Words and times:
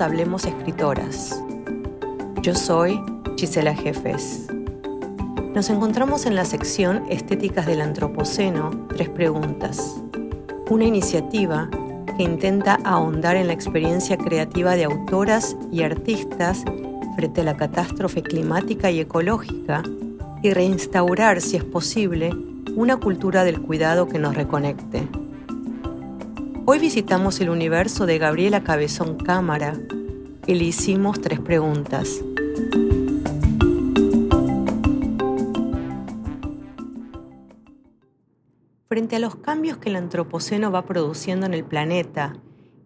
Hablemos 0.00 0.46
Escritoras. 0.46 1.42
Yo 2.40 2.54
soy 2.54 3.00
Gisela 3.36 3.74
Jefes. 3.74 4.46
Nos 5.54 5.70
encontramos 5.70 6.24
en 6.24 6.34
la 6.34 6.44
sección 6.44 7.04
Estéticas 7.10 7.66
del 7.66 7.80
Antropoceno, 7.80 8.70
tres 8.96 9.10
preguntas. 9.10 10.02
Una 10.70 10.84
iniciativa 10.84 11.68
que 12.16 12.22
intenta 12.22 12.78
ahondar 12.84 13.36
en 13.36 13.48
la 13.48 13.52
experiencia 13.52 14.16
creativa 14.16 14.74
de 14.76 14.84
autoras 14.84 15.56
y 15.70 15.82
artistas 15.82 16.64
frente 17.14 17.42
a 17.42 17.44
la 17.44 17.56
catástrofe 17.56 18.22
climática 18.22 18.90
y 18.90 19.00
ecológica 19.00 19.82
y 20.42 20.52
reinstaurar, 20.52 21.40
si 21.40 21.56
es 21.56 21.64
posible, 21.64 22.30
una 22.74 22.96
cultura 22.96 23.44
del 23.44 23.60
cuidado 23.60 24.08
que 24.08 24.18
nos 24.18 24.34
reconecte. 24.34 25.06
Hoy 26.64 26.78
visitamos 26.78 27.40
el 27.40 27.50
universo 27.50 28.06
de 28.06 28.18
Gabriela 28.18 28.62
Cabezón 28.62 29.16
Cámara 29.16 29.80
y 30.46 30.54
le 30.54 30.62
hicimos 30.62 31.20
tres 31.20 31.40
preguntas. 31.40 32.22
Frente 38.86 39.16
a 39.16 39.18
los 39.18 39.34
cambios 39.34 39.78
que 39.78 39.88
el 39.88 39.96
Antropoceno 39.96 40.70
va 40.70 40.86
produciendo 40.86 41.46
en 41.46 41.54
el 41.54 41.64
planeta 41.64 42.36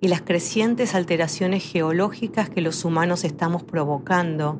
y 0.00 0.08
las 0.08 0.22
crecientes 0.22 0.94
alteraciones 0.94 1.62
geológicas 1.62 2.48
que 2.48 2.62
los 2.62 2.82
humanos 2.82 3.24
estamos 3.24 3.62
provocando, 3.62 4.58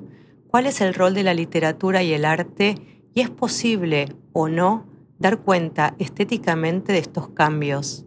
¿cuál 0.48 0.66
es 0.66 0.82
el 0.82 0.92
rol 0.92 1.14
de 1.14 1.22
la 1.22 1.32
literatura 1.32 2.02
y 2.02 2.12
el 2.12 2.26
arte 2.26 3.00
y 3.14 3.22
es 3.22 3.30
posible 3.30 4.14
o 4.34 4.50
no 4.50 4.84
dar 5.18 5.38
cuenta 5.38 5.94
estéticamente 5.98 6.92
de 6.92 6.98
estos 6.98 7.30
cambios? 7.30 8.05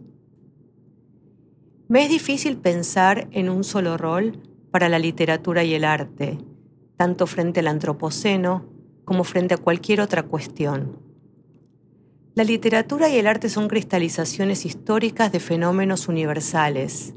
Me 1.90 2.04
es 2.04 2.08
difícil 2.08 2.56
pensar 2.56 3.26
en 3.32 3.48
un 3.48 3.64
solo 3.64 3.96
rol 3.96 4.40
para 4.70 4.88
la 4.88 5.00
literatura 5.00 5.64
y 5.64 5.74
el 5.74 5.82
arte, 5.82 6.38
tanto 6.96 7.26
frente 7.26 7.58
al 7.58 7.66
antropoceno 7.66 8.64
como 9.04 9.24
frente 9.24 9.54
a 9.54 9.58
cualquier 9.58 10.00
otra 10.00 10.22
cuestión. 10.22 11.00
La 12.36 12.44
literatura 12.44 13.08
y 13.08 13.16
el 13.18 13.26
arte 13.26 13.48
son 13.48 13.66
cristalizaciones 13.66 14.66
históricas 14.66 15.32
de 15.32 15.40
fenómenos 15.40 16.06
universales, 16.06 17.16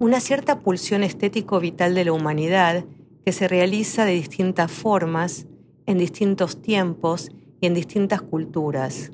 una 0.00 0.18
cierta 0.18 0.58
pulsión 0.58 1.04
estético 1.04 1.60
vital 1.60 1.94
de 1.94 2.06
la 2.06 2.12
humanidad 2.12 2.84
que 3.24 3.30
se 3.30 3.46
realiza 3.46 4.04
de 4.06 4.14
distintas 4.14 4.72
formas, 4.72 5.46
en 5.86 5.98
distintos 5.98 6.60
tiempos 6.60 7.30
y 7.60 7.66
en 7.68 7.74
distintas 7.74 8.22
culturas. 8.22 9.12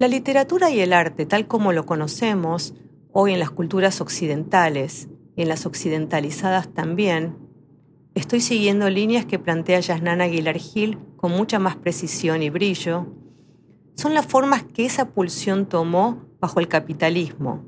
La 0.00 0.08
literatura 0.08 0.70
y 0.70 0.80
el 0.80 0.94
arte, 0.94 1.26
tal 1.26 1.46
como 1.46 1.74
lo 1.74 1.84
conocemos 1.84 2.72
hoy 3.12 3.34
en 3.34 3.38
las 3.38 3.50
culturas 3.50 4.00
occidentales 4.00 5.10
y 5.36 5.42
en 5.42 5.48
las 5.50 5.66
occidentalizadas 5.66 6.72
también, 6.72 7.36
estoy 8.14 8.40
siguiendo 8.40 8.88
líneas 8.88 9.26
que 9.26 9.38
plantea 9.38 9.78
Yasnana 9.80 10.24
Aguilar 10.24 10.56
Gil 10.56 10.98
con 11.18 11.32
mucha 11.32 11.58
más 11.58 11.76
precisión 11.76 12.42
y 12.42 12.48
brillo, 12.48 13.08
son 13.94 14.14
las 14.14 14.24
formas 14.24 14.62
que 14.62 14.86
esa 14.86 15.10
pulsión 15.10 15.66
tomó 15.66 16.24
bajo 16.40 16.60
el 16.60 16.68
capitalismo. 16.68 17.66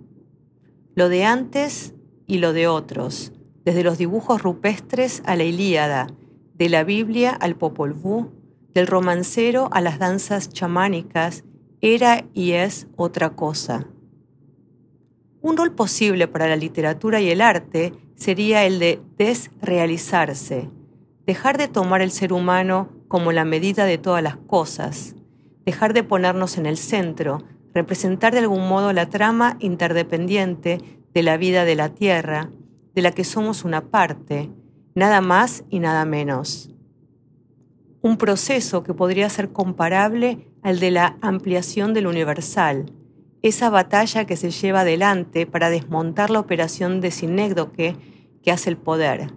Lo 0.94 1.10
de 1.10 1.26
antes 1.26 1.94
y 2.26 2.38
lo 2.38 2.54
de 2.54 2.66
otros, 2.66 3.34
desde 3.66 3.84
los 3.84 3.98
dibujos 3.98 4.42
rupestres 4.42 5.22
a 5.26 5.36
la 5.36 5.44
Ilíada, 5.44 6.06
de 6.54 6.70
la 6.70 6.82
Biblia 6.82 7.32
al 7.32 7.56
Popol 7.56 7.92
Vuh, 7.92 8.30
del 8.72 8.86
romancero 8.86 9.68
a 9.70 9.82
las 9.82 9.98
danzas 9.98 10.48
chamánicas 10.48 11.44
era 11.82 12.24
y 12.32 12.52
es 12.52 12.86
otra 12.96 13.30
cosa. 13.30 13.88
Un 15.40 15.56
rol 15.56 15.74
posible 15.74 16.28
para 16.28 16.46
la 16.46 16.54
literatura 16.54 17.20
y 17.20 17.28
el 17.28 17.40
arte 17.40 17.92
sería 18.14 18.64
el 18.64 18.78
de 18.78 19.00
desrealizarse, 19.18 20.70
dejar 21.26 21.58
de 21.58 21.66
tomar 21.66 22.00
el 22.00 22.12
ser 22.12 22.32
humano 22.32 22.88
como 23.08 23.32
la 23.32 23.44
medida 23.44 23.84
de 23.84 23.98
todas 23.98 24.22
las 24.22 24.36
cosas, 24.36 25.16
dejar 25.66 25.92
de 25.92 26.04
ponernos 26.04 26.56
en 26.56 26.66
el 26.66 26.76
centro, 26.76 27.42
representar 27.74 28.32
de 28.32 28.38
algún 28.38 28.68
modo 28.68 28.92
la 28.92 29.08
trama 29.08 29.56
interdependiente 29.58 30.78
de 31.12 31.22
la 31.24 31.36
vida 31.36 31.64
de 31.64 31.74
la 31.74 31.88
Tierra, 31.88 32.50
de 32.94 33.02
la 33.02 33.10
que 33.10 33.24
somos 33.24 33.64
una 33.64 33.86
parte, 33.90 34.50
nada 34.94 35.20
más 35.20 35.64
y 35.68 35.80
nada 35.80 36.04
menos. 36.04 36.70
Un 38.02 38.18
proceso 38.18 38.84
que 38.84 38.94
podría 38.94 39.28
ser 39.28 39.50
comparable 39.50 40.51
al 40.62 40.80
de 40.80 40.90
la 40.90 41.18
ampliación 41.20 41.92
del 41.92 42.06
universal, 42.06 42.92
esa 43.42 43.70
batalla 43.70 44.24
que 44.24 44.36
se 44.36 44.50
lleva 44.50 44.80
adelante 44.80 45.46
para 45.46 45.70
desmontar 45.70 46.30
la 46.30 46.40
operación 46.40 47.00
de 47.00 47.10
sinécdoque 47.10 47.96
que 48.42 48.52
hace 48.52 48.70
el 48.70 48.76
poder. 48.76 49.32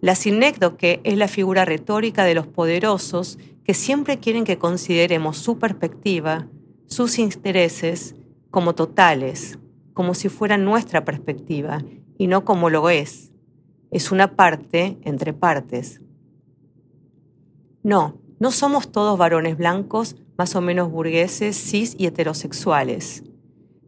La 0.00 0.14
sinécdoque 0.14 1.00
es 1.02 1.16
la 1.16 1.26
figura 1.26 1.64
retórica 1.64 2.24
de 2.24 2.34
los 2.34 2.46
poderosos 2.46 3.38
que 3.64 3.74
siempre 3.74 4.18
quieren 4.18 4.44
que 4.44 4.58
consideremos 4.58 5.38
su 5.38 5.58
perspectiva, 5.58 6.46
sus 6.86 7.18
intereses, 7.18 8.14
como 8.50 8.74
totales, 8.74 9.58
como 9.92 10.14
si 10.14 10.28
fuera 10.28 10.56
nuestra 10.56 11.04
perspectiva 11.04 11.82
y 12.16 12.28
no 12.28 12.44
como 12.44 12.70
lo 12.70 12.88
es. 12.88 13.32
Es 13.90 14.12
una 14.12 14.36
parte 14.36 14.96
entre 15.02 15.32
partes. 15.32 16.00
No, 17.82 18.18
no 18.38 18.50
somos 18.50 18.92
todos 18.92 19.18
varones 19.18 19.56
blancos, 19.56 20.16
más 20.36 20.54
o 20.54 20.60
menos 20.60 20.90
burgueses, 20.90 21.56
cis 21.56 21.94
y 21.98 22.06
heterosexuales. 22.06 23.24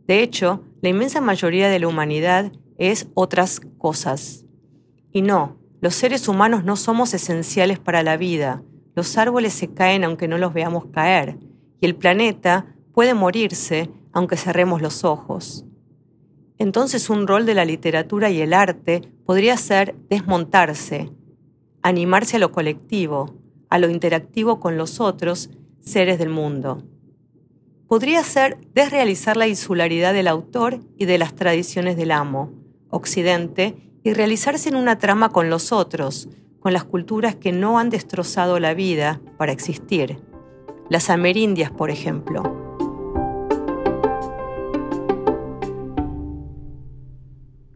De 0.06 0.22
hecho, 0.22 0.62
la 0.80 0.88
inmensa 0.88 1.20
mayoría 1.20 1.68
de 1.68 1.78
la 1.78 1.88
humanidad 1.88 2.50
es 2.78 3.08
otras 3.14 3.60
cosas. 3.78 4.46
Y 5.12 5.22
no, 5.22 5.58
los 5.80 5.94
seres 5.94 6.28
humanos 6.28 6.64
no 6.64 6.76
somos 6.76 7.12
esenciales 7.12 7.78
para 7.78 8.02
la 8.02 8.16
vida. 8.16 8.62
Los 8.94 9.18
árboles 9.18 9.52
se 9.52 9.68
caen 9.68 10.04
aunque 10.04 10.28
no 10.28 10.38
los 10.38 10.54
veamos 10.54 10.86
caer. 10.86 11.38
Y 11.80 11.86
el 11.86 11.94
planeta 11.94 12.74
puede 12.94 13.14
morirse 13.14 13.90
aunque 14.12 14.36
cerremos 14.36 14.80
los 14.80 15.04
ojos. 15.04 15.64
Entonces 16.58 17.10
un 17.10 17.26
rol 17.26 17.46
de 17.46 17.54
la 17.54 17.64
literatura 17.64 18.30
y 18.30 18.40
el 18.40 18.52
arte 18.52 19.02
podría 19.24 19.56
ser 19.56 19.94
desmontarse, 20.08 21.12
animarse 21.82 22.36
a 22.36 22.40
lo 22.40 22.50
colectivo, 22.50 23.37
a 23.70 23.78
lo 23.78 23.88
interactivo 23.88 24.60
con 24.60 24.76
los 24.76 25.00
otros 25.00 25.50
seres 25.80 26.18
del 26.18 26.28
mundo. 26.28 26.82
Podría 27.86 28.22
ser 28.22 28.58
desrealizar 28.74 29.36
la 29.36 29.48
insularidad 29.48 30.12
del 30.12 30.28
autor 30.28 30.80
y 30.96 31.06
de 31.06 31.18
las 31.18 31.34
tradiciones 31.34 31.96
del 31.96 32.10
amo, 32.10 32.52
Occidente, 32.90 33.76
y 34.02 34.12
realizarse 34.12 34.68
en 34.68 34.76
una 34.76 34.98
trama 34.98 35.30
con 35.30 35.50
los 35.50 35.72
otros, 35.72 36.28
con 36.60 36.72
las 36.72 36.84
culturas 36.84 37.34
que 37.34 37.52
no 37.52 37.78
han 37.78 37.90
destrozado 37.90 38.58
la 38.60 38.74
vida 38.74 39.20
para 39.36 39.52
existir. 39.52 40.18
Las 40.90 41.10
amerindias, 41.10 41.70
por 41.70 41.90
ejemplo. 41.90 42.42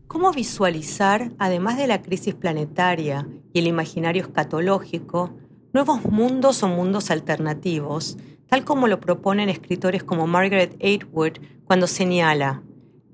¿Cómo 0.06 0.30
visualizar, 0.32 1.32
además 1.38 1.76
de 1.78 1.86
la 1.86 2.00
crisis 2.00 2.34
planetaria 2.34 3.26
y 3.52 3.58
el 3.58 3.66
imaginario 3.66 4.22
escatológico, 4.22 5.34
nuevos 5.72 6.04
mundos 6.04 6.62
o 6.62 6.68
mundos 6.68 7.10
alternativos, 7.10 8.18
tal 8.46 8.64
como 8.64 8.88
lo 8.88 9.00
proponen 9.00 9.48
escritores 9.48 10.04
como 10.04 10.26
Margaret 10.26 10.76
Atwood 10.82 11.38
cuando 11.64 11.86
señala, 11.86 12.62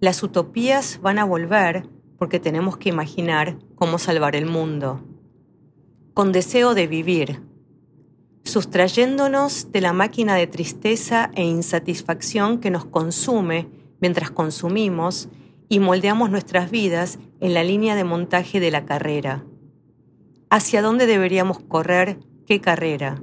las 0.01 0.23
utopías 0.23 1.01
van 1.01 1.19
a 1.19 1.25
volver 1.25 1.89
porque 2.19 2.41
tenemos 2.41 2.77
que 2.77 2.89
imaginar 2.89 3.59
cómo 3.77 3.99
salvar 3.99 4.35
el 4.35 4.47
mundo. 4.47 5.05
Con 6.15 6.33
deseo 6.33 6.75
de 6.75 6.89
vivir, 6.89 7.43
sustrayéndonos 8.45 9.71
de 9.71 9.81
la 9.81 9.93
máquina 9.93 10.35
de 10.35 10.49
tristeza 10.49 11.31
e 11.35 11.45
insatisfacción 11.45 12.59
que 12.59 12.71
nos 12.71 12.85
consume 12.85 13.69
mientras 14.01 14.31
consumimos 14.31 15.29
y 15.69 15.79
moldeamos 15.79 16.31
nuestras 16.31 16.71
vidas 16.71 17.19
en 17.41 17.55
la 17.55 17.63
línea 17.63 17.95
de 17.95 18.05
montaje 18.05 18.59
de 18.59 18.71
la 18.71 18.85
carrera. 18.85 19.45
¿Hacia 20.51 20.83
dónde 20.83 21.07
deberíamos 21.07 21.61
correr 21.61 22.19
¿Qué 22.49 22.63
carrera? 22.63 23.23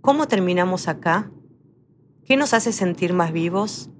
¿Cómo 0.00 0.26
terminamos 0.26 0.88
acá? 0.88 1.30
¿Qué 2.24 2.38
nos 2.38 2.54
hace 2.54 2.72
sentir 2.72 3.12
más 3.12 3.32
vivos? 3.32 3.90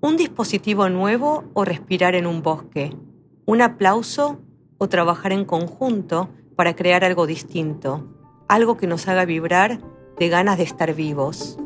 ¿Un 0.00 0.16
dispositivo 0.16 0.88
nuevo 0.88 1.44
o 1.52 1.66
respirar 1.66 2.14
en 2.14 2.26
un 2.26 2.42
bosque? 2.42 2.96
¿Un 3.44 3.60
aplauso 3.60 4.40
o 4.78 4.88
trabajar 4.88 5.32
en 5.32 5.44
conjunto 5.44 6.30
para 6.56 6.74
crear 6.74 7.04
algo 7.04 7.26
distinto? 7.26 8.08
Algo 8.48 8.78
que 8.78 8.86
nos 8.86 9.06
haga 9.06 9.26
vibrar 9.26 9.82
de 10.18 10.28
ganas 10.30 10.56
de 10.56 10.64
estar 10.64 10.94
vivos. 10.94 11.58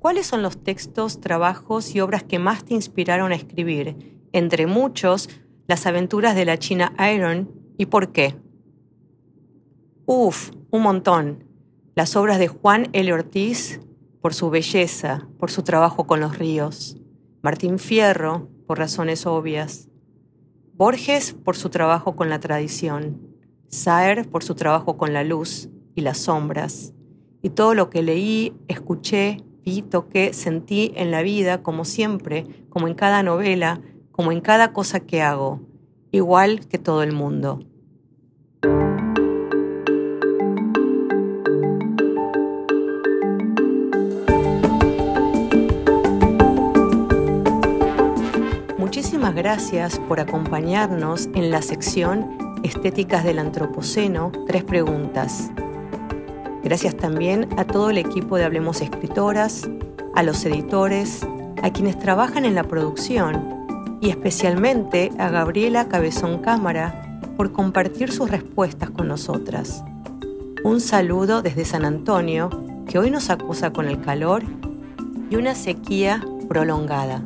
¿Cuáles 0.00 0.26
son 0.26 0.42
los 0.42 0.60
textos, 0.60 1.20
trabajos 1.20 1.94
y 1.94 2.00
obras 2.00 2.24
que 2.24 2.40
más 2.40 2.64
te 2.64 2.74
inspiraron 2.74 3.30
a 3.30 3.36
escribir? 3.36 4.18
Entre 4.32 4.66
muchos, 4.66 5.28
las 5.72 5.86
aventuras 5.86 6.34
de 6.34 6.44
la 6.44 6.58
China 6.58 6.92
Iron 7.14 7.50
y 7.78 7.86
por 7.86 8.12
qué. 8.12 8.34
Uf, 10.04 10.50
un 10.70 10.82
montón. 10.82 11.44
Las 11.94 12.14
obras 12.14 12.38
de 12.38 12.46
Juan 12.46 12.90
L. 12.92 13.10
Ortiz, 13.10 13.80
por 14.20 14.34
su 14.34 14.50
belleza, 14.50 15.26
por 15.38 15.50
su 15.50 15.62
trabajo 15.62 16.06
con 16.06 16.20
los 16.20 16.36
ríos. 16.36 16.98
Martín 17.40 17.78
Fierro, 17.78 18.50
por 18.66 18.76
razones 18.76 19.24
obvias. 19.24 19.88
Borges, 20.74 21.32
por 21.32 21.56
su 21.56 21.70
trabajo 21.70 22.16
con 22.16 22.28
la 22.28 22.38
tradición. 22.38 23.34
Saer, 23.68 24.28
por 24.28 24.44
su 24.44 24.54
trabajo 24.54 24.98
con 24.98 25.14
la 25.14 25.24
luz 25.24 25.70
y 25.94 26.02
las 26.02 26.18
sombras. 26.18 26.92
Y 27.40 27.48
todo 27.48 27.72
lo 27.72 27.88
que 27.88 28.02
leí, 28.02 28.52
escuché, 28.68 29.38
vi, 29.64 29.80
toqué, 29.80 30.34
sentí 30.34 30.92
en 30.96 31.10
la 31.10 31.22
vida, 31.22 31.62
como 31.62 31.86
siempre, 31.86 32.44
como 32.68 32.88
en 32.88 32.94
cada 32.94 33.22
novela, 33.22 33.80
como 34.12 34.30
en 34.30 34.40
cada 34.40 34.72
cosa 34.72 35.00
que 35.00 35.22
hago, 35.22 35.60
igual 36.12 36.66
que 36.68 36.78
todo 36.78 37.02
el 37.02 37.12
mundo. 37.12 37.64
Muchísimas 48.78 49.34
gracias 49.34 49.98
por 50.00 50.20
acompañarnos 50.20 51.28
en 51.34 51.50
la 51.50 51.62
sección 51.62 52.36
Estéticas 52.62 53.24
del 53.24 53.38
Antropoceno, 53.38 54.30
tres 54.46 54.64
preguntas. 54.64 55.50
Gracias 56.62 56.96
también 56.96 57.48
a 57.56 57.64
todo 57.64 57.90
el 57.90 57.98
equipo 57.98 58.36
de 58.36 58.44
Hablemos 58.44 58.80
Escritoras, 58.80 59.68
a 60.14 60.22
los 60.22 60.44
editores, 60.44 61.26
a 61.62 61.70
quienes 61.70 61.98
trabajan 61.98 62.44
en 62.44 62.54
la 62.54 62.64
producción 62.64 63.61
y 64.02 64.10
especialmente 64.10 65.12
a 65.16 65.30
Gabriela 65.30 65.88
Cabezón 65.88 66.40
Cámara 66.42 67.20
por 67.36 67.52
compartir 67.52 68.10
sus 68.10 68.30
respuestas 68.30 68.90
con 68.90 69.06
nosotras. 69.06 69.84
Un 70.64 70.80
saludo 70.80 71.40
desde 71.40 71.64
San 71.64 71.84
Antonio, 71.84 72.50
que 72.86 72.98
hoy 72.98 73.10
nos 73.10 73.30
acusa 73.30 73.72
con 73.72 73.86
el 73.86 74.00
calor 74.00 74.42
y 75.30 75.36
una 75.36 75.54
sequía 75.54 76.22
prolongada. 76.48 77.22